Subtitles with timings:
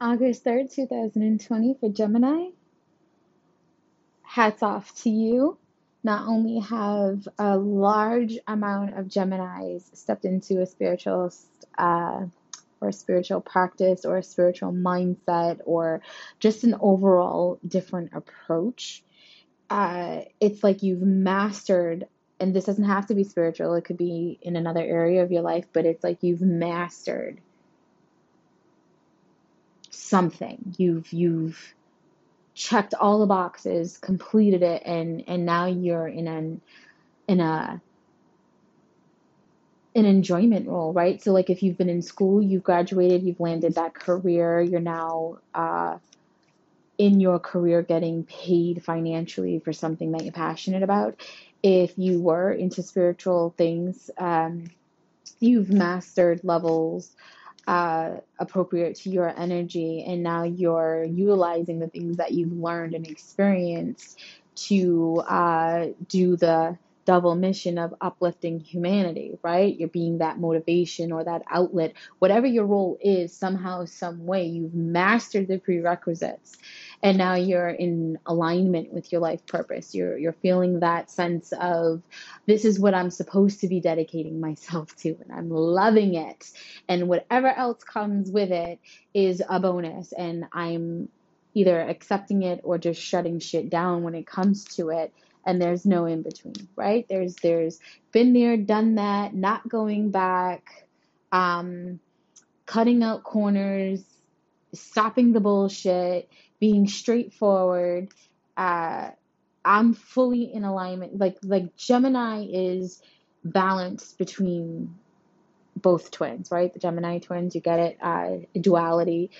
[0.00, 2.48] August 3rd, 2020 for Gemini.
[4.22, 5.56] Hats off to you.
[6.02, 11.32] Not only have a large amount of Geminis stepped into a spiritual
[11.78, 12.26] uh,
[12.80, 16.02] or spiritual practice or a spiritual mindset or
[16.40, 19.02] just an overall different approach.
[19.70, 22.06] Uh, it's like you've mastered,
[22.38, 25.42] and this doesn't have to be spiritual, it could be in another area of your
[25.42, 27.40] life, but it's like you've mastered
[30.14, 30.74] something.
[30.78, 31.74] You've you've
[32.54, 36.60] checked all the boxes, completed it, and and now you're in an
[37.26, 37.80] in a
[39.96, 41.20] an enjoyment role, right?
[41.20, 45.38] So like if you've been in school, you've graduated, you've landed that career, you're now
[45.52, 45.98] uh,
[46.96, 51.20] in your career getting paid financially for something that you're passionate about.
[51.60, 54.70] If you were into spiritual things, um,
[55.40, 57.10] you've mastered levels
[57.66, 63.06] uh, appropriate to your energy, and now you're utilizing the things that you've learned and
[63.06, 64.18] experienced
[64.54, 69.78] to uh, do the double mission of uplifting humanity, right?
[69.78, 74.74] You're being that motivation or that outlet, whatever your role is, somehow, some way, you've
[74.74, 76.56] mastered the prerequisites
[77.04, 79.94] and now you're in alignment with your life purpose.
[79.94, 82.02] You're you're feeling that sense of
[82.46, 86.50] this is what I'm supposed to be dedicating myself to and I'm loving it.
[86.88, 88.80] And whatever else comes with it
[89.12, 90.12] is a bonus.
[90.12, 91.10] And I'm
[91.52, 95.12] either accepting it or just shutting shit down when it comes to it.
[95.44, 97.06] And there's no in between right?
[97.06, 97.80] There's there's
[98.12, 100.86] been there done that not going back
[101.32, 102.00] um
[102.64, 104.02] cutting out corners
[104.74, 106.28] stopping the bullshit
[106.60, 108.08] being straightforward.
[108.56, 109.10] Uh,
[109.64, 111.18] I'm fully in alignment.
[111.18, 113.02] Like like Gemini is
[113.44, 114.94] balanced between
[115.76, 116.72] both twins, right?
[116.72, 119.30] The Gemini twins, you get it, uh, duality.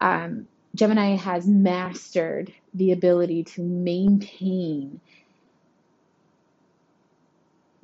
[0.00, 5.00] Um, Gemini has mastered the ability to maintain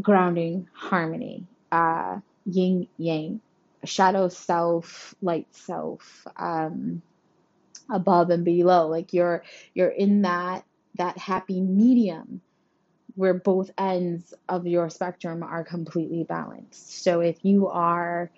[0.03, 3.41] grounding harmony, uh, yin yang,
[3.84, 6.27] shadow self, light self.
[6.37, 7.03] Um,
[7.91, 8.89] above and below.
[8.89, 9.43] Like you're
[9.75, 10.65] you're in that
[10.97, 12.41] that happy medium
[13.17, 17.03] where both ends of your spectrum are completely balanced.
[17.03, 18.31] So if you are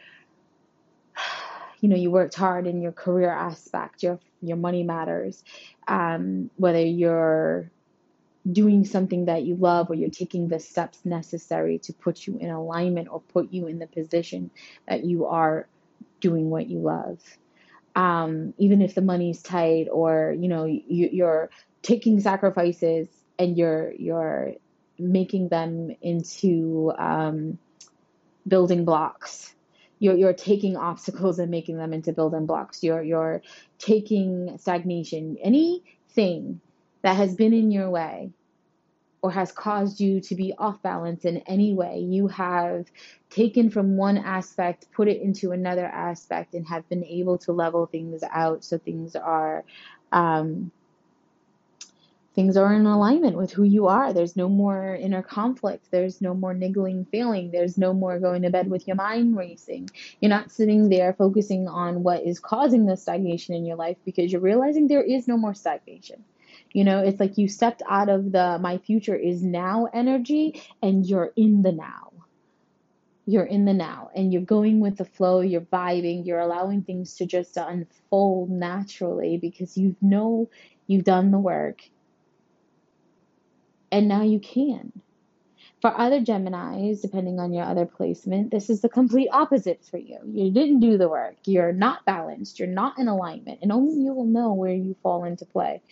[1.80, 5.44] you know you worked hard in your career aspect your your money matters
[5.88, 7.70] um, whether you're
[8.50, 12.50] doing something that you love or you're taking the steps necessary to put you in
[12.50, 14.50] alignment or put you in the position
[14.88, 15.68] that you are
[16.20, 17.20] doing what you love
[17.94, 21.50] um, even if the money's tight or you know you, you're
[21.82, 23.08] taking sacrifices
[23.38, 24.54] and you're you're
[24.98, 27.58] making them into um,
[28.46, 29.54] building blocks.
[29.98, 32.82] You're, you're taking obstacles and making them into building blocks.
[32.82, 33.42] You're you're
[33.78, 35.36] taking stagnation.
[35.42, 36.60] Anything
[37.02, 38.30] that has been in your way
[39.22, 42.00] or has caused you to be off balance in any way.
[42.00, 42.90] You have
[43.30, 47.86] taken from one aspect, put it into another aspect, and have been able to level
[47.86, 49.64] things out so things are.
[50.10, 50.72] Um,
[52.34, 54.12] things are in alignment with who you are.
[54.12, 55.90] There's no more inner conflict.
[55.90, 57.50] There's no more niggling feeling.
[57.50, 59.90] There's no more going to bed with your mind racing.
[60.20, 64.32] You're not sitting there focusing on what is causing the stagnation in your life because
[64.32, 66.24] you're realizing there is no more stagnation.
[66.72, 71.06] You know, it's like you stepped out of the my future is now energy and
[71.06, 72.12] you're in the now.
[73.26, 77.16] You're in the now and you're going with the flow, you're vibing, you're allowing things
[77.16, 80.48] to just unfold naturally because you know
[80.86, 81.82] you've done the work
[83.92, 84.92] and now you can.
[85.82, 90.18] For other Geminis, depending on your other placement, this is the complete opposite for you.
[90.24, 91.34] You didn't do the work.
[91.44, 92.60] You're not balanced.
[92.60, 93.58] You're not in alignment.
[93.62, 95.82] And only you will know where you fall into play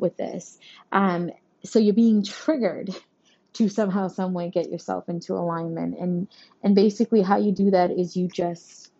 [0.00, 0.58] with this.
[0.92, 1.30] Um,
[1.64, 2.90] so you're being triggered
[3.54, 5.98] to somehow, some way get yourself into alignment.
[5.98, 6.28] And
[6.62, 8.90] and basically how you do that is you just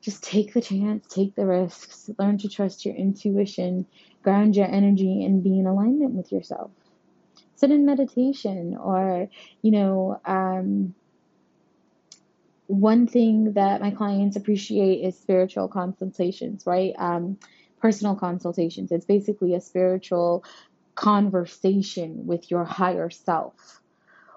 [0.00, 3.86] just take the chance, take the risks, learn to trust your intuition,
[4.22, 6.70] ground your energy, and be in alignment with yourself.
[7.56, 9.28] Sit in meditation or,
[9.62, 10.94] you know, um,
[12.68, 16.94] one thing that my clients appreciate is spiritual consultations, right?
[16.96, 17.38] Um,
[17.80, 18.92] personal consultations.
[18.92, 20.44] It's basically a spiritual
[20.94, 23.80] conversation with your higher self.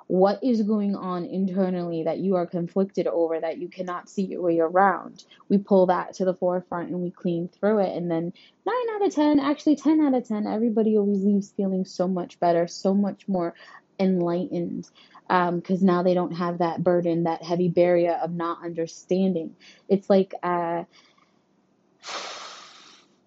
[0.08, 4.42] What is going on internally that you are conflicted over that you cannot see your
[4.42, 5.24] way around?
[5.48, 7.96] We pull that to the forefront and we clean through it.
[7.96, 8.34] And then,
[8.66, 12.40] nine out of 10, actually 10 out of 10, everybody always leaves feeling so much
[12.42, 13.56] better, so much more
[14.00, 14.90] enlightened
[15.28, 19.56] because um, now they don't have that burden, that heavy barrier of not understanding.
[19.88, 20.84] It's like, uh,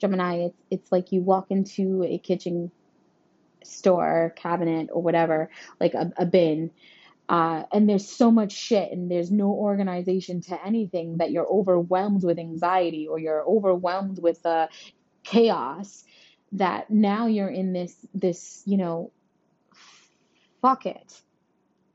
[0.05, 2.71] Gemini, it's it's like you walk into a kitchen
[3.65, 6.71] store, cabinet, or whatever, like a, a bin,
[7.29, 12.23] uh, and there's so much shit and there's no organization to anything that you're overwhelmed
[12.23, 14.67] with anxiety or you're overwhelmed with uh,
[15.23, 16.05] chaos
[16.53, 19.11] that now you're in this this you know
[20.61, 21.23] fuck it.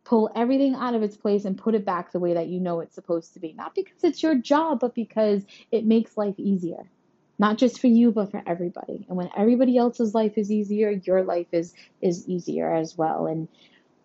[0.03, 2.79] Pull everything out of its place and put it back the way that you know
[2.79, 3.53] it's supposed to be.
[3.53, 6.89] Not because it's your job but because it makes life easier
[7.39, 11.23] not just for you but for everybody and when everybody else's life is easier your
[11.23, 13.47] life is is easier as well and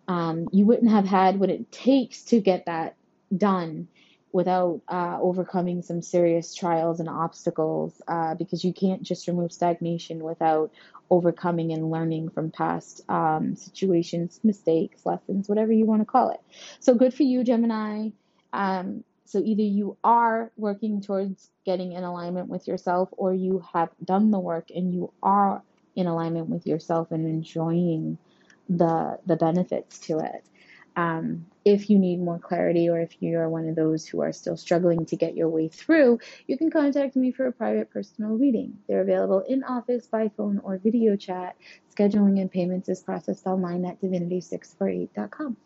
[0.07, 2.95] um, you wouldn't have had what it takes to get that
[3.35, 3.87] done
[4.31, 10.21] without uh, overcoming some serious trials and obstacles uh, because you can't just remove stagnation
[10.21, 10.71] without
[11.09, 16.41] overcoming and learning from past um, situations, mistakes, lessons, whatever you want to call it.
[16.81, 18.09] So good for you, Gemini.
[18.51, 23.89] Um, so either you are working towards getting in alignment with yourself or you have
[24.03, 25.63] done the work and you are
[25.95, 28.17] in alignment with yourself and enjoying
[28.69, 30.45] the the benefits to it.
[30.95, 34.31] Um, if you need more clarity or if you are one of those who are
[34.31, 38.37] still struggling to get your way through, you can contact me for a private personal
[38.37, 38.77] reading.
[38.87, 41.57] They're available in office, by phone, or video chat.
[41.93, 45.57] Scheduling and payments is processed online at divinity648.com.